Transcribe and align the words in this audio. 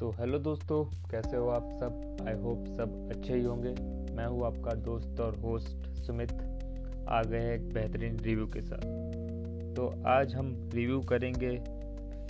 तो 0.00 0.10
हेलो 0.10 0.38
दोस्तों, 0.38 0.84
कैसे 0.84 1.36
हो 1.36 1.48
आप 1.48 1.68
सब? 1.72 2.16
आई 2.28 2.34
होप 2.34 2.64
सब 2.66 3.12
अच्छे 3.16 3.34
ही 3.34 3.44
होंगे। 3.44 3.68
मैं 4.14 4.26
हूँ 4.26 4.46
आपका 4.46 4.74
दोस्त 4.74 5.20
और 5.20 5.36
होस्ट 5.36 5.86
सुमित। 5.98 6.32
आ 7.08 7.22
गए 7.22 7.38
हैं 7.38 7.54
एक 7.54 7.74
बेहतरीन 7.74 8.18
रिव्यू 8.20 8.46
के 8.46 8.62
साथ। 8.62 8.80
तो 9.74 10.02
आज 10.06 10.34
हम 10.34 10.70
रिव्यू 10.74 11.00
करेंगे 11.00 11.58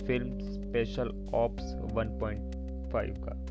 फ़िल्म 0.05 0.39
स्पेशल 0.39 1.31
ऑप्स 1.33 1.63
1.5 1.63 3.15
का। 3.17 3.45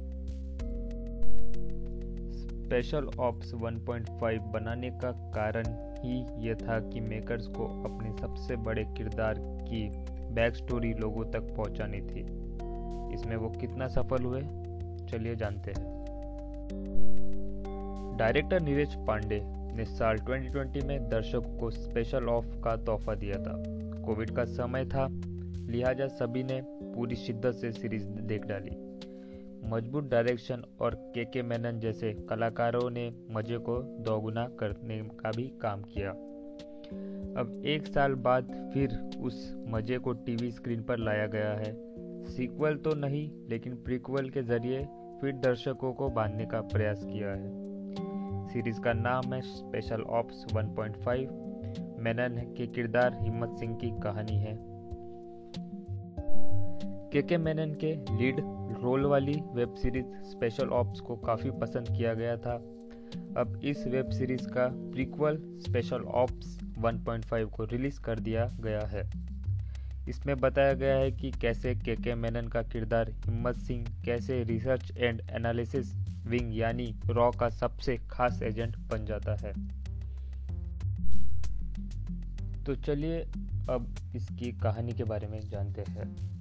स्पेशल 2.65 3.07
ऑप्स 3.21 3.55
1.5 3.55 4.41
बनाने 4.41 4.91
का 4.91 5.11
कारण 5.11 5.65
ही 5.99 6.47
ये 6.49 6.55
था 6.55 6.81
कि 6.81 7.01
मेकर्स 7.01 7.47
को 7.47 7.65
अपने 7.65 8.17
सबसे 8.21 8.57
बड़े 8.57 8.85
किरदार 8.85 9.35
की 9.39 9.89
बैक 10.35 10.55
स्टोरी 10.55 10.95
लोगों 10.95 11.25
तक 11.25 11.55
पहुंचानी 11.57 12.01
थी। 12.01 12.44
इसमें 13.15 13.37
वो 13.37 13.49
कितना 13.49 13.89
सफल 13.89 14.25
हुए, 14.25 14.41
चलिए 15.07 15.37
जानते 15.37 15.71
हैं। 15.71 15.95
डायरेक्टर 18.19 18.61
नीरज 18.61 18.95
पांडे 19.07 19.41
ने 19.45 19.85
साल 19.85 20.19
2020 20.19 20.83
में 20.83 21.09
दर्शकों 21.09 21.59
को 21.59 21.71
स्पेशल 21.71 22.25
ऑफ़ 22.25 22.47
का 22.47 22.77
तोहफा 22.77 23.15
दिया 23.15 23.37
था। 23.37 23.63
कोविड 24.03 24.31
का 24.31 24.45
समय 24.45 24.85
था, 24.85 25.09
लिहाजा 25.71 26.07
सभी 26.07 26.43
ने 26.43 26.63
पूरी 26.65 27.17
शिद्दत 27.17 27.53
से 27.53 27.73
सीरीज़ 27.73 28.07
देख 28.07 28.45
डाली। 28.45 28.71
मज़बूत 29.65 30.11
डायरेक्शन 30.11 30.65
और 30.81 30.95
के 30.95 31.25
के 31.25 31.43
मेनन 31.43 31.81
जैसे 31.81 32.13
कलाकारों 32.13 32.91
ने 32.91 33.13
मज़े 33.31 33.59
को 33.59 33.83
दोगुना 33.83 34.49
करने 34.61 34.99
का 34.99 35.31
भी 35.31 35.53
काम 35.63 35.83
किया। 35.83 36.11
अब 37.41 37.63
एक 37.67 37.87
साल 37.87 38.15
बाद 38.15 38.71
फिर 38.75 39.11
उस 39.21 39.65
मज़े 39.69 39.99
को 39.99 40.13
टीवी 40.13 40.51
स्क्रीन 40.53 40.83
पर 40.83 40.99
लाया 40.99 41.27
गया 41.27 41.53
है। 41.53 41.94
सीक्वल 42.29 42.75
तो 42.75 42.95
नहीं, 42.95 43.31
लेकिन 43.49 43.75
प्रीक्वल 43.75 44.31
के 44.31 44.43
ज़रिए 44.43 44.85
फिर 45.21 45.33
दर्शकों 45.33 45.93
को 45.93 46.09
बांधने 46.09 46.47
का 46.47 46.61
प्रयास 46.61 47.05
किया 47.05 47.29
है। 47.29 47.65
सीरीज़ 48.49 48.81
का 48.81 48.93
नाम 48.93 49.35
है 49.35 49.41
स्पेशल 49.41 50.03
ऑप्स 50.03 50.45
1.5 50.55 51.29
मेनन 51.99 52.55
के 52.57 52.67
किरदार 52.67 53.19
हिम्मत 53.23 53.59
सिंह 53.59 53.77
की 53.77 53.91
कहानी 53.91 54.37
है। 54.37 54.59
के 57.13 57.23
के 57.23 57.37
मेनन 57.37 57.75
के 57.75 57.95
लीड 57.97 58.37
रोल 58.83 59.05
वाली 59.05 59.43
वेब 59.53 59.75
सीरीज़ 59.75 60.07
स्पेशल 60.07 60.69
ऑप्स 60.69 61.01
को 61.01 61.17
काफ़ी 61.17 61.51
पसंद 61.51 61.89
किया 61.89 62.15
गया 62.15 62.37
था। 62.37 62.55
अब 63.37 63.61
इस 63.65 63.87
वेब 63.87 64.09
सीरीज़ 64.09 64.49
का 64.49 64.69
प्रीक्वल 64.69 65.39
स्पेशल 65.45 66.01
ऑप्स 66.01 66.59
1.5 66.79 67.51
को 67.51 67.65
रिलीज़ 67.65 68.01
कर 68.01 68.19
दिया 68.19 68.57
गया 68.61 68.81
है। 68.81 69.34
इसमें 70.09 70.37
बताया 70.37 70.73
गया 70.73 70.97
है 70.97 71.11
कि 71.13 71.31
कैसे 71.31 71.75
के 71.75 71.97
के 71.97 72.15
मेनन 72.15 72.49
का 72.49 72.63
किरदार 72.63 73.11
हिम्मत 73.11 73.57
सिंह, 73.57 73.85
कैसे 74.05 74.43
रिसर्च 74.43 74.93
एंड 74.97 75.23
एनालिसिस 75.31 75.95
विंग 76.27 76.57
यानी 76.59 76.95
रॉ 77.07 77.31
का 77.31 77.49
सबसे 77.49 77.97
खास 78.11 78.43
एजेंट 78.43 78.77
बन 78.77 79.05
जाता 79.05 79.37
है। 79.41 79.53
तो 82.65 82.75
चलिए 82.75 83.21
अब 83.71 83.95
इसकी 84.17 84.53
कहानी 84.53 84.93
के 84.93 85.05
बारे 85.05 85.27
में 85.27 85.41
जानते 85.41 85.85
हैं। 85.89 86.35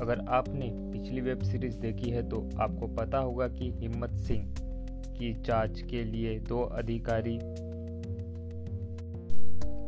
अगर 0.00 0.20
आपने 0.28 0.70
पिछली 0.92 1.20
वेब 1.20 1.42
सीरीज़ 1.42 1.76
देखी 1.76 2.10
है 2.10 2.28
तो 2.28 2.48
आपको 2.58 2.86
पता 2.86 3.18
होगा 3.18 3.48
कि 3.48 3.70
हिम्मत 3.70 4.10
सिंह 4.10 4.54
की 5.18 5.32
जाँच 5.42 5.80
के 5.80 6.04
लिए 6.04 6.38
दो 6.38 6.62
अधिकारी 6.62 7.38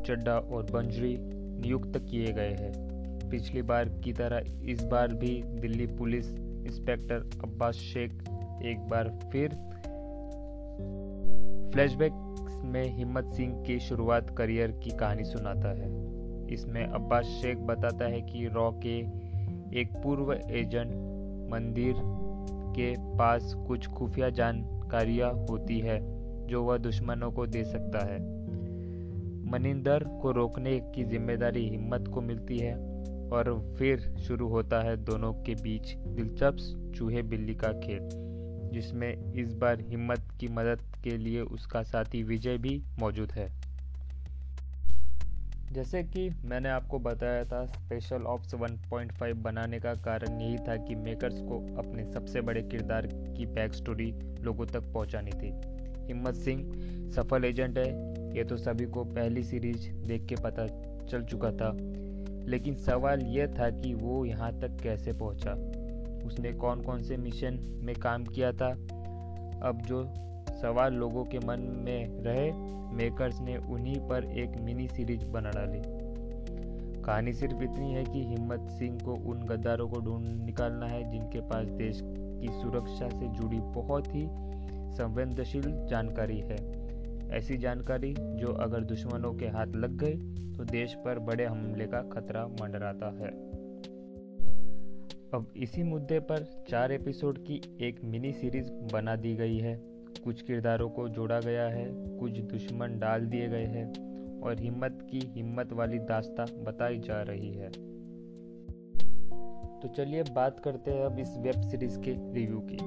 चड्डा 0.06 0.38
और 0.38 0.70
बंजरी, 0.70 1.16
नियुक्त 1.60 1.98
किए 1.98 2.32
गए 2.32 2.52
हैं। 2.52 2.87
पिछली 3.30 3.62
बार 3.62 3.88
की 3.88 4.12
तरह 4.12 4.70
इस 4.70 4.82
बार 4.82 5.14
भी 5.14 5.42
दिल्ली 5.44 5.86
पुलिस 5.86 6.26
इंस्पेक्टर 6.34 7.30
अब्बास 7.44 7.74
शेख 7.74 8.12
एक 8.64 8.78
बार 8.78 9.08
फिर 9.32 9.48
फ्लैशबैक 11.72 12.12
में 12.64 12.84
हिम्मत 12.96 13.24
सिंह 13.24 13.62
की 13.62 13.78
शुरुआत 13.80 14.30
करियर 14.38 14.70
की 14.70 14.90
कहानी 14.90 15.24
सुनाता 15.24 15.68
है। 15.68 15.90
इसमें 16.54 16.86
अब्बास 16.86 17.24
शेख 17.24 17.58
बताता 17.58 18.04
है 18.04 18.20
कि 18.20 18.46
रॉ 18.46 18.70
के 18.86 18.98
एक 19.80 19.92
पूर्व 20.02 20.32
एजेंट 20.32 20.92
मंदिर 21.52 21.94
के 22.76 22.94
पास 23.16 23.54
कुछ 23.68 23.86
खुफिया 23.86 24.30
जानकारियाँ 24.30 25.32
होती 25.50 25.78
है, 25.78 26.00
जो 26.46 26.62
वह 26.64 26.78
दुश्मनों 26.78 27.30
को 27.32 27.46
दे 27.46 27.64
सकता 27.64 28.04
है। 28.06 28.18
मनिंदर 29.50 30.04
को 30.22 30.30
रोकने 30.30 30.78
की 30.94 31.04
ज़िम्मेदारी 31.04 31.68
हिम्मत 31.68 32.08
को 32.08 32.20
मिलती 32.20 32.58
है 32.58 32.87
और 33.32 33.74
फिर 33.78 34.16
शुरू 34.18 34.48
होता 34.48 34.80
है 34.80 34.96
दोनों 34.96 35.32
के 35.32 35.54
बीच 35.54 35.94
दिलचस्प 35.96 36.92
चूहे 36.96 37.22
बिल्ली 37.22 37.54
का 37.54 37.68
खेल, 37.68 38.08
जिसमें 38.72 39.32
इस 39.32 39.54
बार 39.54 39.80
हिम्मत 39.80 40.28
की 40.40 40.48
मदद 40.48 40.82
के 41.04 41.16
लिए 41.16 41.40
उसका 41.40 41.82
साथी 41.82 42.22
विजय 42.22 42.58
भी 42.58 42.82
मौजूद 43.00 43.32
है। 43.32 43.68
जैसे 45.72 46.02
कि 46.02 46.30
मैंने 46.44 46.68
आपको 46.68 46.98
बताया 46.98 47.44
था 47.44 47.66
स्पेशल 47.66 48.22
ऑप्स 48.22 48.54
1.5 48.54 49.32
बनाने 49.32 49.80
का 49.80 49.94
कारण 49.94 50.40
यही 50.40 50.56
था 50.58 50.76
कि 50.76 50.94
मेकर्स 50.94 51.40
को 51.40 51.76
अपने 51.76 52.12
सबसे 52.12 52.40
बड़े 52.40 52.62
किरदार 52.62 53.06
की 53.06 53.46
बैक 53.46 53.74
स्टोरी 53.74 54.12
लोगों 54.40 54.66
तक 54.66 54.80
पहुंचानी 54.80 55.30
थी। 55.30 55.52
हिम्मत 56.06 56.34
सिंह 56.34 56.62
सफल 57.10 57.44
एजेंट 57.44 57.78
है, 57.78 57.88
ये 58.36 58.44
तो 58.44 58.56
सभी 58.56 58.84
को 58.84 59.04
पहली 59.04 59.42
सीरीज़ 59.42 59.90
देख 59.90 60.26
के 60.26 60.34
पता 60.34 60.66
चल 61.06 61.22
चुका 61.22 61.50
था। 61.50 61.76
लेकिन 62.48 62.74
सवाल 62.74 63.22
यह 63.22 63.46
था 63.46 63.70
कि 63.70 63.94
वो 63.94 64.24
यहाँ 64.24 64.60
तक 64.60 64.76
कैसे 64.82 65.12
पहुँचा? 65.12 65.52
उसने 66.26 66.52
कौन 66.52 66.80
कौन 66.80 67.02
से 67.02 67.16
मिशन 67.16 67.80
में 67.84 67.94
काम 67.96 68.24
किया 68.24 68.52
था? 68.52 68.68
अब 69.62 69.82
जो 69.86 70.04
सवाल 70.62 70.94
लोगों 70.94 71.24
के 71.24 71.38
मन 71.38 71.60
में 71.60 72.22
रहे 72.22 72.52
मेकर्स 72.96 73.40
ने 73.40 73.56
उन्हीं 73.56 74.08
पर 74.08 74.24
एक 74.24 74.60
मिनी 74.60 74.88
सीरीज़ 74.88 75.24
बना 75.24 75.50
डाली। 75.50 75.80
कहानी 77.02 77.32
सिर्फ़ 77.32 77.62
इतनी 77.62 77.92
है 77.92 78.04
कि 78.04 78.24
हिम्मत 78.24 78.68
सिंह 78.70 78.98
को 79.04 79.12
उन 79.12 79.38
गद्दारों 79.42 79.88
को 79.88 80.00
ढूंढ 80.00 80.44
निकालना 80.44 80.86
है 80.86 81.10
जिनके 81.10 81.40
पास 81.40 81.66
देश 81.66 82.00
की 82.04 82.48
सुरक्षा 82.62 83.08
से 83.08 83.28
जुड़ी 83.28 83.58
बहुत 83.60 84.14
ही 84.14 84.28
संवेदनशील 84.96 85.86
जानकारी 85.86 86.38
है। 86.38 86.87
ऐसी 87.30 87.56
जानकारी 87.56 88.14
जो 88.18 88.52
अगर 88.52 88.80
दुश्मनों 88.80 89.34
के 89.34 89.46
हाथ 89.46 89.66
लग 89.66 89.96
गई 89.96 90.16
तो 90.52 90.64
देश 90.64 90.94
पर 90.94 91.18
बड़े 91.18 91.44
हमले 91.44 91.86
का 91.86 92.02
खतरा 92.02 92.46
मंडराता 92.46 93.10
है। 93.10 93.30
अब 95.34 95.52
इसी 95.56 95.82
मुद्दे 95.82 96.20
पर 96.20 96.64
चार 96.68 96.92
एपिसोड 96.92 97.38
की 97.38 97.60
एक 97.80 98.00
मिनी 98.04 98.32
सीरीज़ 98.32 98.70
बना 98.92 99.16
दी 99.16 99.34
गई 99.34 99.58
है। 99.58 99.76
कुछ 100.24 100.42
किरदारों 100.42 100.88
को 100.90 101.08
जोड़ा 101.08 101.40
गया 101.40 101.68
है, 101.68 101.86
कुछ 102.18 102.38
दुश्मन 102.38 102.98
डाल 102.98 103.26
दिए 103.26 103.48
गए 103.48 103.64
हैं, 103.64 103.92
और 104.40 104.60
हिम्मत 104.60 105.08
की 105.10 105.18
हिम्मत 105.18 105.72
वाली 105.72 105.98
दास्ता 105.98 106.44
बताई 106.44 106.98
जा 106.98 107.22
रही 107.22 107.52
है। 107.52 107.68
तो 109.80 109.88
चलिए 109.88 110.22
बात 110.22 110.60
करते 110.60 110.90
हैं 110.90 111.04
अब 111.04 111.18
इस 111.18 111.36
वेब 111.38 111.60
सीरीज़ 111.60 111.98
के 111.98 112.10
रिव्यू 112.10 112.60
की। 112.60 112.78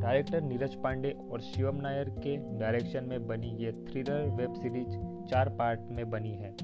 डायरेक्टर 0.00 0.40
नीरज 0.40 0.74
पांडे 0.74 1.10
और 1.32 1.40
शिवम 1.40 1.76
नायर 1.76 2.08
के 2.18 2.36
डायरेक्शन 2.58 3.04
में 3.04 3.26
बनी 3.26 3.56
ये 3.58 3.72
थ्रिलर 3.72 4.28
वेब 4.36 4.54
सीरीज़ 4.54 4.96
चार 5.30 5.48
पार्ट 5.48 5.80
में 5.90 6.08
बनी 6.10 6.32
है। 6.34 6.54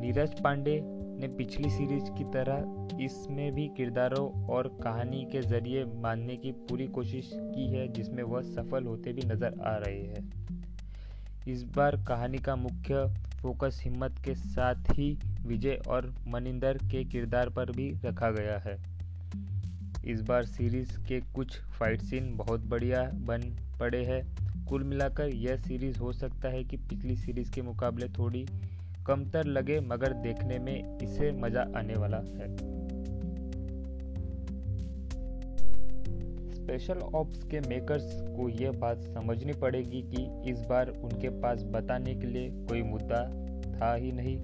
नीरज 0.00 0.40
पांडे 0.40 0.80
ने 0.82 1.28
पिछली 1.28 1.70
सीरीज़ 1.70 2.10
की 2.10 2.24
तरह 2.24 2.98
इसमें 3.00 3.52
भी 3.52 3.66
किरदारों 3.68 4.28
और 4.46 4.68
कहानी 4.82 5.24
के 5.32 5.40
ज़रिए 5.42 5.84
मानने 5.84 6.36
की 6.36 6.52
पूरी 6.52 6.86
कोशिश 6.88 7.30
की 7.34 7.68
है, 7.68 7.88
जिसमें 7.88 8.22
वह 8.22 8.42
सफल 8.42 8.84
होते 8.84 9.12
भी 9.12 9.22
नज़र 9.26 9.60
आ 9.66 9.76
रहे 9.76 10.02
हैं। 10.02 10.30
इस 11.48 11.62
बार 11.76 11.96
कहानी 12.08 12.38
का 12.38 12.56
मुख्य 12.56 13.06
फोकस 13.42 13.80
हिम्मत 13.84 14.18
के 14.24 14.34
साथ 14.34 14.90
ही 14.92 15.16
विजय 15.46 15.80
और 15.88 16.14
मनिंदर 16.28 16.78
के 16.90 17.04
किरदार 17.04 17.48
पर 17.48 17.70
भी 17.70 17.90
रखा 18.04 18.30
गया 18.30 18.58
है। 18.58 18.76
इस 20.04 20.20
बार 20.22 20.44
सीरीज़ 20.44 20.98
के 20.98 21.20
कुछ 21.34 21.58
फाइट 21.78 22.00
सीन 22.00 22.36
बहुत 22.36 22.60
बढ़िया 22.60 23.02
बन 23.26 23.42
पड़े 23.80 24.04
हैं। 24.04 24.22
कुल 24.66 24.84
मिलाकर 24.84 25.28
यह 25.28 25.56
सीरीज़ 25.56 25.98
हो 25.98 26.12
सकता 26.12 26.48
है 26.48 26.64
कि 26.64 26.76
पिछली 26.76 27.16
सीरीज़ 27.16 27.50
के 27.50 27.62
मुकाबले 27.62 28.08
थोड़ी 28.08 28.44
कमतर 29.06 29.46
लगे, 29.46 29.80
मगर 29.80 30.12
देखने 30.12 30.58
में 30.58 30.98
इसे 30.98 31.30
मज़ा 31.32 31.66
आने 31.76 31.94
वाला 31.94 32.16
है। 32.16 32.48
स्पेशल 36.54 36.98
ऑप्स 37.14 37.42
के 37.44 37.60
मेकर्स 37.60 38.12
को 38.36 38.48
यह 38.48 38.72
बात 38.72 39.02
समझनी 39.04 39.52
पड़ेगी 39.52 40.02
कि 40.02 40.50
इस 40.50 40.60
बार 40.60 40.88
उनके 40.88 41.28
पास 41.40 41.62
बताने 41.62 42.14
के 42.14 42.26
लिए 42.26 42.50
कोई 42.68 42.82
मुद्दा 42.82 43.24
था 43.72 43.94
ही 43.94 44.12
नहीं। 44.12 44.38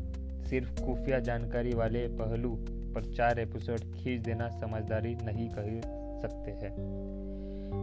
सिर्फ़ 0.44 0.80
खुफिया 0.80 1.18
जानकारी 1.18 1.72
वाले 1.72 2.06
पहलू 2.08 2.56
पर 2.94 3.04
चार 3.14 3.38
एपिसोड 3.38 3.78
खींच 3.78 4.20
देना 4.20 4.48
समझदारी 4.48 5.14
नहीं 5.14 5.48
कह 5.48 5.80
सकते 6.20 6.50
हैं। 6.50 6.72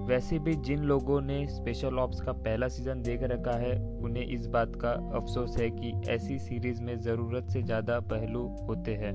वैसे 0.08 0.40
भी 0.40 0.54
जिन 0.54 0.80
लोगों 0.80 1.22
ने 1.22 1.48
स्पेशल 1.48 2.00
ऑप्स 2.00 2.22
का 2.22 2.32
पहला 2.32 2.68
सीज़न 2.68 3.02
देख 3.02 3.24
रखा 3.24 3.52
है, 3.52 3.76
उन्हें 3.98 4.26
इस 4.26 4.48
बात 4.48 4.76
का 4.76 4.92
अफसोस 4.92 5.58
है 5.58 5.70
कि 5.70 5.92
ऐसी 6.10 6.40
सीरीज़ 6.40 6.82
में 6.82 7.00
ज़रूरत 7.00 7.50
से 7.50 7.62
ज़्यादा 7.62 8.00
पहलू 8.00 8.42
होते 8.42 8.96
हैं। 8.96 9.14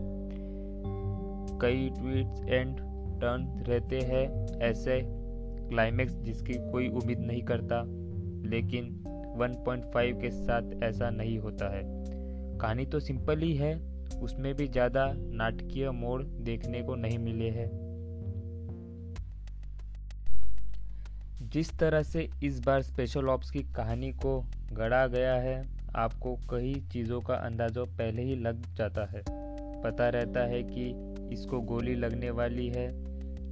कई 1.62 1.90
ट्वीट्स 1.90 2.42
एंड 2.42 2.76
टर्न 3.20 3.64
रहते 3.68 4.00
हैं, 4.00 4.46
ऐसे 4.58 5.00
क्लाइमेक्स 5.68 6.14
जिसकी 6.14 6.54
कोई 6.72 6.88
उम्मीद 6.88 7.18
नहीं 7.18 7.42
करता, 7.42 7.82
लेकिन 8.50 8.84
1.5 9.36 10.20
के 10.20 10.30
साथ 10.30 10.82
ऐसा 10.82 11.10
नहीं 11.10 11.38
होता 11.38 11.76
है। 11.76 11.82
कहानी 12.58 12.86
तो 12.86 13.00
सिंपल 13.00 13.38
ही 13.38 13.54
है 13.54 13.74
उसमें 14.16 14.54
भी 14.54 14.68
ज़्यादा 14.68 15.12
नाटकीय 15.16 15.90
मोड़ 15.90 16.22
देखने 16.22 16.82
को 16.82 16.94
नहीं 16.94 17.18
मिले 17.18 17.50
हैं। 17.50 17.90
जिस 21.42 21.78
तरह 21.78 22.02
से 22.02 22.28
इस 22.42 22.60
बार 22.60 22.82
स्पेशल 22.82 23.28
ऑप्स 23.28 23.50
की 23.50 23.58
कहानी 23.58 24.12
को 24.12 24.44
गढ़ा 24.72 25.06
गया 25.06 25.34
है, 25.34 25.68
आपको 25.96 26.36
कई 26.50 26.74
चीज़ों 26.92 27.20
का 27.20 27.34
अंदाज़ा 27.34 27.84
पहले 27.84 28.22
ही 28.22 28.36
लग 28.36 28.74
जाता 28.74 29.04
है। 29.04 29.22
पता 29.82 30.08
रहता 30.08 30.40
है 30.40 30.62
कि 30.62 30.90
इसको 31.34 31.60
गोली 31.60 31.94
लगने 31.94 32.30
वाली 32.30 32.68
है, 32.68 32.88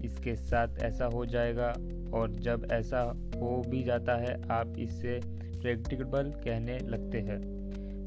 इसके 0.05 0.37
साथ 0.37 0.69
ऐसा 0.79 1.05
हो 1.05 1.27
जाएगा, 1.27 1.69
और 2.15 2.31
जब 2.31 2.69
ऐसा 2.73 3.01
हो 3.37 3.65
भी 3.69 3.83
जाता 3.83 4.17
है, 4.17 4.49
आप 4.51 4.75
इससे 4.79 5.21
प्रेडिक्टेबल 5.61 6.23
कहने 6.23 6.79
लगते 6.79 7.19
हैं। 7.19 7.58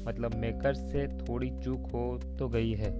मतलब 0.02 0.34
मेकर 0.34 0.74
से 0.74 1.06
थोड़ी 1.18 1.50
चूक 1.64 1.90
हो 1.90 2.36
तो 2.38 2.48
गई 2.48 2.72
है। 2.72 2.90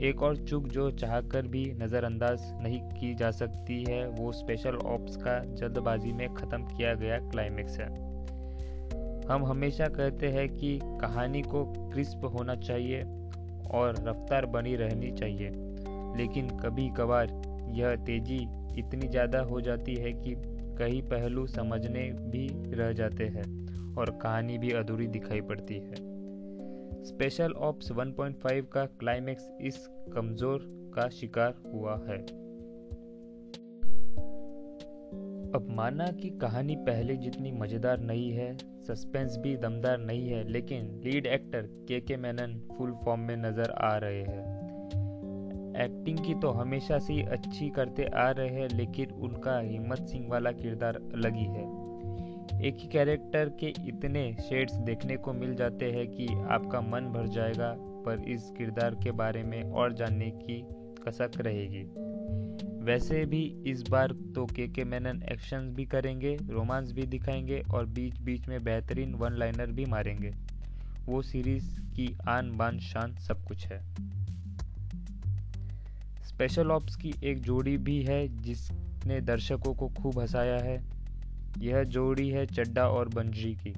एक 0.00 0.22
और 0.22 0.36
चूक 0.38 0.66
जो 0.68 0.90
चाहकर 0.90 1.46
भी 1.46 1.64
नज़रअंदाज 1.74 2.40
नहीं 2.62 2.80
की 2.90 3.14
जा 3.14 3.30
सकती 3.30 3.82
है, 3.84 4.06
वो 4.08 4.32
स्पेशल 4.32 4.76
ऑप्स 4.86 5.16
का 5.16 5.38
जल्दबाजी 5.54 6.12
में 6.12 6.28
ख़त्म 6.34 6.62
किया 6.66 6.94
गया 6.94 7.18
क्लाइमेक्स 7.20 7.78
है। 7.78 7.86
हम 9.28 9.44
हमेशा 9.44 9.86
कहते 9.88 10.28
हैं 10.28 10.48
कि 10.48 10.78
कहानी 11.00 11.42
को 11.42 11.64
क्रिस्प 11.90 12.24
होना 12.34 12.54
चाहिए 12.56 13.02
और 13.70 13.94
रफ्तार 14.08 14.46
बनी 14.46 14.76
रहनी 14.76 15.10
चाहिए, 15.10 15.50
लेकिन 16.18 16.48
कभी 16.58 16.88
कभार 16.96 17.32
यह 17.74 17.94
तेज़ी 18.06 18.38
इतनी 18.78 19.08
ज़्यादा 19.08 19.40
हो 19.40 19.60
जाती 19.60 19.94
है 19.94 20.12
कि 20.14 20.34
कई 20.78 21.00
पहलू 21.02 21.46
समझने 21.46 22.10
भी 22.30 22.48
रह 22.72 22.92
जाते 22.92 23.24
हैं। 23.26 23.57
और 23.98 24.10
कहानी 24.10 24.58
भी 24.58 24.70
अधूरी 24.70 25.06
दिखाई 25.06 25.40
पड़ती 25.40 25.74
है। 25.74 25.94
स्पेशल 27.04 27.52
ऑप्स 27.52 27.92
1.5 27.92 28.66
का 28.72 28.84
क्लाइमेक्स 28.84 29.50
इस 29.60 29.86
कमज़ोर 30.14 30.58
का 30.94 31.08
शिकार 31.08 31.54
हुआ 31.72 31.94
है। 32.08 32.18
अब 35.54 35.66
माना 35.70 36.06
कि 36.12 36.28
कहानी 36.30 36.76
पहले 36.76 37.16
जितनी 37.16 37.52
मज़ेदार 37.52 38.00
नहीं 38.00 38.30
है 38.32 38.56
सस्पेंस 38.84 39.36
भी 39.36 39.56
दमदार 39.56 39.98
नहीं 39.98 40.28
है, 40.28 40.48
लेकिन 40.48 41.00
लीड 41.04 41.26
एक्टर 41.26 41.60
के 41.60 42.00
के 42.00 42.16
मैनन 42.16 42.60
फुल 42.78 42.92
फॉर्म 43.04 43.20
में 43.20 43.36
नज़र 43.36 43.70
आ 43.70 43.96
रहे 43.96 44.22
हैं। 44.22 44.56
एक्टिंग 45.84 46.18
की 46.18 46.34
तो 46.34 46.50
हमेशा 46.50 46.98
से 46.98 47.22
अच्छी 47.22 47.68
करते 47.70 48.04
आ 48.04 48.30
रहे 48.30 48.48
हैं, 48.48 48.68
लेकिन 48.68 49.10
उनका 49.10 49.58
हिम्मत 49.58 49.98
सिंह 49.98 50.28
वाला 50.28 50.52
किरदार 50.52 50.96
अलग 51.14 51.36
ही 51.36 51.44
है। 51.44 51.87
एक 52.54 52.76
ही 52.76 52.88
कैरेक्टर 52.88 53.48
के 53.48 53.66
इतने 53.66 54.36
शेड्स 54.48 54.74
देखने 54.74 55.16
को 55.16 55.32
मिल 55.32 55.54
जाते 55.54 55.84
हैं 55.84 56.06
कि 56.06 56.26
आपका 56.26 56.80
मन 56.80 57.00
भर 57.00 57.26
जाएगा, 57.26 57.76
पर 57.78 58.24
इस 58.28 58.52
किरदार 58.58 58.94
के 58.94 59.10
बारे 59.10 59.42
में 59.42 59.62
और 59.62 59.92
जानने 59.92 60.30
की 60.30 60.64
कसक 61.08 61.30
रहेगी। 61.40 61.84
वैसे 62.84 63.24
भी 63.24 63.56
इस 63.66 63.82
बार 63.90 64.08
तो 64.34 64.46
के 64.46 64.68
के 64.68 64.84
मैनन 64.84 65.22
एक्शन 65.32 65.58
भी 65.58 65.84
करेंगे 65.84 66.36
रोमांस 66.50 66.92
भी 66.92 67.02
दिखाएँगे 67.02 67.62
और 67.74 67.86
बीच 67.86 68.18
बीच 68.18 68.48
में 68.48 68.64
बेहतरीन 68.64 69.14
वन 69.14 69.32
लाइनर 69.32 69.66
भी 69.66 69.84
मारेंगे। 69.84 70.30
वो 71.06 71.22
सीरीज़ 71.22 71.80
की 71.80 72.18
आन 72.28 72.56
बान 72.56 72.78
शान 72.78 73.14
सब 73.16 73.44
कुछ 73.44 73.66
है। 73.66 73.94
स्पेशल 76.24 76.70
ऑप्स 76.70 76.96
की 76.96 77.14
एक 77.24 77.38
जोड़ी 77.40 77.76
भी 77.76 78.02
है 78.02 78.42
जिसने 78.42 79.20
दर्शकों 79.20 79.74
को 79.74 79.88
खूब 79.88 80.18
हंसाया 80.18 80.58
है। 80.58 80.97
यह 81.58 81.84
जोड़ी 81.84 82.28
है 82.30 82.46
चड्डा 82.46 82.88
और 82.88 83.08
बंजी 83.08 83.54
की। 83.54 83.74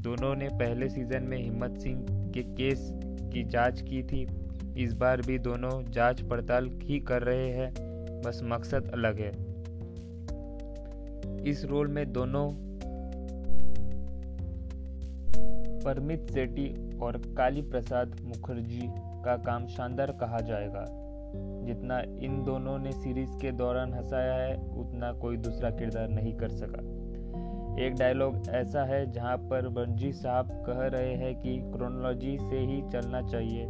दोनों 0.00 0.34
ने 0.34 0.48
पहले 0.48 0.88
सीज़न 0.88 1.22
में 1.22 1.38
हिम्मत 1.38 1.78
सिंह 1.78 2.06
के 2.10 2.42
केस 2.42 2.90
की 3.32 3.44
जाँच 3.44 3.80
की 3.82 4.02
थी। 4.02 4.26
इस 4.82 4.92
बार 4.92 5.20
भी 5.20 5.38
दोनों 5.38 5.84
जाँच 5.90 6.20
पड़ताल 6.20 6.70
ही 6.82 7.00
कर 7.00 7.22
रहे 7.22 7.50
हैं, 7.50 7.72
बस 8.26 8.40
मकसद 8.44 8.90
अलग 8.94 9.18
है। 9.18 9.56
इस 11.50 11.64
रोल 11.64 11.88
में 11.88 12.12
दोनों 12.12 12.50
परमित 15.84 16.30
सेठी 16.30 16.98
और 16.98 17.16
काली 17.36 17.62
प्रसाद 17.62 18.20
मुखर्जी 18.20 18.88
का 19.24 19.36
काम 19.36 19.66
शानदार 19.66 20.10
कहा 20.10 20.40
जाएगा। 20.40 21.05
जितना 21.66 22.00
इन 22.00 22.44
दोनों 22.44 22.78
ने 22.78 22.92
सीरीज़ 22.92 23.30
के 23.30 23.52
दौरान 23.52 23.94
हंसाया 23.94 24.34
है, 24.34 24.56
उतना 24.56 25.12
कोई 25.12 25.36
दूसरा 25.36 25.70
किरदार 25.70 26.08
नहीं 26.08 26.34
कर 26.34 26.48
सका। 26.48 27.06
एक 27.82 27.94
डायलॉग 27.98 28.42
ऐसा 28.48 28.84
है 28.84 29.12
जहाँ 29.12 29.36
पर 29.36 29.68
बंजी 29.68 30.12
साहब 30.12 30.48
कह 30.50 30.86
रहे 30.86 31.14
हैं 31.14 31.40
कि 31.40 31.58
क्रोनोलॉजी 31.58 32.38
से 32.38 32.58
ही 32.58 32.82
चलना 32.90 33.22
चाहिए। 33.22 33.64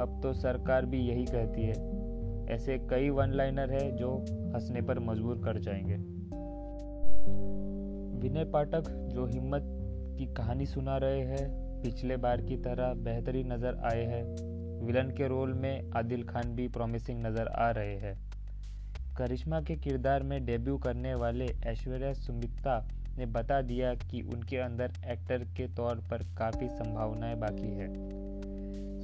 अब 0.00 0.20
तो 0.22 0.32
सरकार 0.32 0.86
भी 0.86 0.98
यही 0.98 1.24
कहती 1.24 1.62
है। 1.62 1.98
ऐसे 2.48 2.78
कई 2.78 3.10
वन 3.10 3.30
लाइनर 3.30 3.70
है 3.70 3.96
जो 3.96 4.24
हंसने 4.30 4.82
पर 4.82 4.98
मजबूर 4.98 5.42
कर 5.44 5.58
जाएँगे। 5.58 5.96
विनय 8.18 8.44
पाठक 8.44 8.88
जो 8.88 9.26
हिम्मत 9.26 9.62
की 10.18 10.26
कहानी 10.26 10.66
सुना 10.66 10.96
रहे 10.96 11.20
हैं, 11.20 11.68
पिछले 11.82 12.16
बार 12.16 12.40
की 12.40 12.56
तरह 12.56 12.94
बेहतरीन 12.94 13.52
नज़र 13.52 13.76
आए 13.84 14.04
हैं। 14.04 14.47
विलन 14.82 15.10
के 15.10 15.28
रोल 15.28 15.52
में 15.52 15.90
आदिल 15.96 16.22
खान 16.22 16.54
भी 16.54 16.68
प्रॉमिसिंग 16.68 17.26
नज़र 17.26 17.46
आ 17.46 17.70
रहे 17.70 17.96
हैं। 17.96 18.16
करिश्मा 19.18 19.60
के 19.60 19.76
किरदार 19.76 20.22
में 20.22 20.46
डेब्यू 20.46 20.78
करने 20.78 21.14
वाले 21.14 21.46
ऐश्वर्या 21.66 22.12
सुमित्रा 22.12 22.88
ने 23.18 23.26
बता 23.26 23.62
दिया 23.62 23.94
कि 23.94 24.22
उनके 24.22 24.56
अंदर 24.56 24.92
एक्टर 25.06 25.38
के 25.38 25.66
तौर 25.68 25.94
पर 25.96 26.22
काफ़ी 26.38 26.68
संभावनाएँ 26.68 27.36
बाकी 27.36 27.74
है। 27.74 27.88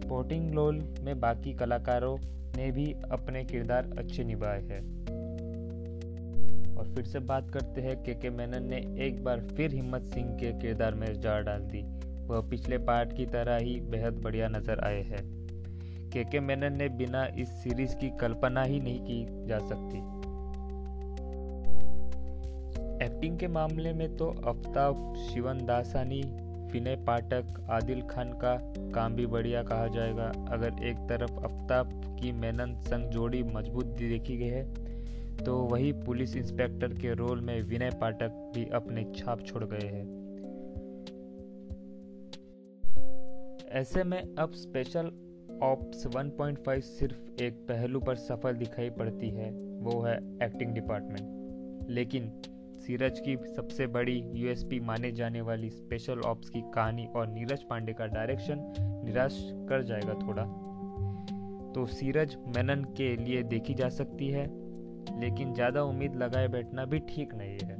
स्पोर्टिंग 0.00 0.54
रोल 0.54 0.94
में 1.00 1.20
बाकी 1.20 1.54
कलाकारों 1.54 2.16
ने 2.56 2.70
भी 2.72 2.92
अपने 3.10 3.44
किरदार 3.44 3.90
अच्छे 3.98 4.24
निभाए 4.24 4.62
हैं। 4.62 4.82
और 6.76 6.94
फिर 6.94 7.04
से 7.04 7.18
बात 7.18 7.50
करते 7.50 7.80
हैं 7.80 8.02
के 8.02 8.14
के 8.14 8.30
मेनन 8.30 8.64
ने 8.64 9.06
एक 9.06 9.24
बार 9.24 9.40
फिर 9.40 9.74
हिम्मत 9.74 10.02
सिंह 10.02 10.34
के 10.36 10.52
किरदार 10.52 10.94
में 10.94 11.20
जार 11.20 11.42
डाल 11.42 11.60
दी। 11.60 11.82
वह 12.26 12.40
पिछले 12.50 12.78
पार्ट 12.78 13.16
की 13.16 13.26
तरह 13.26 13.56
ही 13.56 13.80
बेहद 13.80 14.14
बढ़िया 14.14 14.48
नज़र 14.48 14.81
आए 14.81 15.02
हैं। 15.02 15.44
के 16.14 16.24
के 16.24 16.40
मेनन 16.40 16.76
ने 16.76 16.88
बिना 16.88 17.24
इस 17.38 17.48
सीरीज़ 17.62 17.96
की 17.96 18.10
कल्पना 18.10 18.62
ही 18.62 18.80
नहीं 18.80 19.00
की 19.00 19.46
जा 19.46 19.58
सकती। 19.60 19.98
एक्टिंग 23.04 23.38
के 23.38 23.48
मामले 23.48 23.92
में 23.92 24.16
तो 24.16 24.26
अफ्ताब, 24.46 25.14
शिवन 25.24 25.64
दासानी, 25.66 26.22
विनय 26.72 26.96
पाठक, 27.06 27.66
आदिल 27.70 28.00
खान 28.02 28.32
का 28.34 28.54
काम 28.94 29.14
भी 29.14 29.26
बढ़िया 29.26 29.62
कहा 29.62 29.86
जाएगा। 29.86 30.26
अगर 30.48 30.82
एक 30.84 30.96
तरफ़ 31.08 31.32
आफ्ताब 31.44 31.90
की 32.20 32.32
मेनन 32.32 32.74
संग 32.80 33.10
जोड़ी 33.10 33.42
मज़बूत 33.42 33.86
देखी 33.86 34.36
गई 34.36 34.48
है 34.48 34.64
तो 35.36 35.56
वही 35.64 35.92
पुलिस 36.04 36.36
इंस्पेक्टर 36.36 36.94
के 36.94 37.14
रोल 37.14 37.40
में 37.40 37.60
विनय 37.62 37.90
पाठक 38.00 38.52
भी 38.54 38.64
अपने 38.74 39.04
छाप 39.16 39.44
छोड़ 39.46 39.64
गए 39.64 39.86
हैं। 39.86 40.06
ऐसे 43.72 44.04
में 44.04 44.20
अब 44.38 44.52
स्पेशल 44.54 45.10
ऑप्स 45.63 46.06
1.5 46.06 46.81
सिर्फ़ 46.81 47.43
एक 47.43 47.55
पहलू 47.55 48.01
पर 48.01 48.17
सफल 48.17 48.53
दिखाई 48.53 48.91
पड़ती 48.91 49.31
है, 49.31 49.51
वो 49.53 50.01
है 50.03 50.17
एक्टिंग 50.43 50.75
डिपार्टमेंट। 50.75 51.91
लेकिन 51.91 52.31
सीरज 52.81 53.20
की 53.20 53.37
सबसे 53.56 53.87
बड़ी 53.87 54.25
यूएसपी 54.34 54.81
माने 54.81 55.13
जाने 55.13 55.41
वाली 55.41 55.70
स्पेशल 55.70 56.20
ऑप्स 56.20 56.49
की 56.49 56.61
कहानी 56.75 57.06
और 57.06 57.29
नीरज 57.29 57.63
पांडे 57.63 57.93
का 57.93 58.06
डायरेक्शन 58.06 58.73
निराश 59.05 59.39
कर 59.69 59.82
जाएगा 59.82 60.15
थोड़ा। 60.15 60.44
तो 61.73 61.87
सीरज 61.87 62.37
मेनन 62.56 62.84
के 62.84 63.17
लिए 63.17 63.43
देखी 63.43 63.75
जा 63.75 63.89
सकती 63.89 64.29
है, 64.29 64.46
लेकिन 65.20 65.55
ज़्यादा 65.55 65.82
उम्मीद 65.82 66.17
लगाए 66.17 66.49
बैठना 66.49 66.84
भी 66.84 66.99
ठीक 66.99 67.34
नहीं 67.34 67.58
है। 67.63 67.77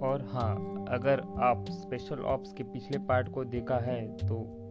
और 0.00 0.22
हाँ 0.32 0.84
अगर 0.88 1.20
आप 1.38 1.64
स्पेशल 1.70 2.20
ऑप्स 2.20 2.52
के 2.52 2.62
पिछले 2.62 2.98
पार्ट 2.98 3.28
को 3.28 3.44
देखा 3.44 3.78
है 3.78 4.16
तो 4.16 4.61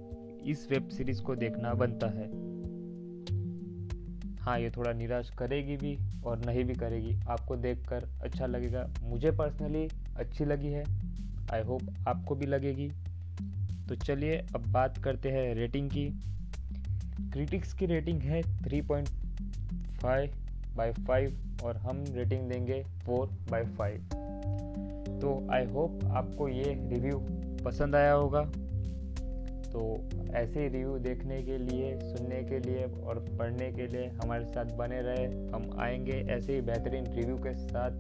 इस 0.46 0.68
वेब 0.72 0.88
सीरीज़ 0.88 1.22
को 1.22 1.36
देखना 1.36 1.74
बनता 1.74 2.08
है। 2.08 2.30
हाँ 4.38 4.60
ये 4.60 4.70
थोड़ा 4.70 4.92
निराश 4.94 5.30
करेगी 5.30 5.78
भी 5.78 5.98
और 6.24 6.46
नहीं 6.46 6.64
भी 6.66 6.74
करेगी। 6.74 7.20
आपको 7.30 7.56
देखकर 7.56 8.08
अच्छा 8.24 8.46
लगेगा। 8.46 8.88
मुझे 9.04 9.32
पर्सनली 9.32 9.88
अच्छी 10.18 10.46
लगी 10.46 10.68
है। 10.68 10.84
आई 11.54 11.62
होप 11.62 11.82
आपको 12.08 12.36
भी 12.36 12.46
लगेगी। 12.46 12.90
तो 13.90 13.96
चलिए, 13.96 14.38
अब 14.56 14.66
बात 14.68 14.98
करते 14.98 15.30
हैं 15.30 15.54
रेटिंग 15.56 15.90
की। 15.90 16.10
क्रिटिक्स 17.32 17.74
की 17.74 17.86
रेटिंग 17.86 18.22
है 18.22 18.42
3.5 18.64 20.30
बाई 20.76 20.92
फाइव 20.92 21.38
और 21.64 21.78
हम 21.78 22.04
रेटिंग 22.10 22.50
देंगे 22.50 22.84
4 23.06 23.30
बाई 23.52 23.64
फाइव 23.64 24.02
तो 25.22 25.48
आई 25.52 25.66
होप 25.66 26.06
आपको 26.06 26.48
ये 26.50 26.64
रिव्यू 26.64 27.20
पसंद 27.66 27.96
आया 27.96 28.14
होगा। 28.14 28.42
तो 29.74 30.10
ऐसे 30.34 30.68
रिव्यू 30.68 30.98
देखने 30.98 31.42
के 31.42 31.58
लिए, 31.58 32.00
सुनने 32.00 32.44
के 32.44 32.60
लिए 32.60 32.84
और 32.84 33.20
पढ़ने 33.40 33.72
के 33.72 33.88
लिए 33.88 34.08
हमारे 34.08 34.46
साथ 34.46 34.66
बने 34.66 35.02
रहे। 35.02 35.26
हम 35.26 35.76
आएँगे 35.80 36.12
ऐसे 36.12 36.54
ही 36.54 36.62
बेहतरीन 36.62 37.06
रिव्यू 37.06 37.36
के 37.36 37.54
साथ 37.54 37.92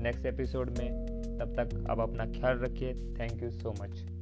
नेक्स्ट 0.00 0.26
एपिसोड 0.26 0.78
में। 0.78 1.06
तब 1.38 1.52
तक 1.56 1.90
आप 1.90 2.00
अपना 2.00 2.26
ख्याल 2.26 2.58
रखिए। 2.58 2.94
Thank 2.94 3.42
you 3.42 3.50
so 3.50 3.74
much 3.82 4.19